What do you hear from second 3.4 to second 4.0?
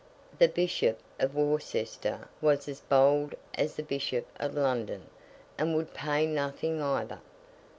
as the